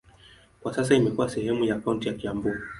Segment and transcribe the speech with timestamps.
[0.61, 2.55] Kwa sasa imekuwa sehemu ya kaunti ya Kiambu.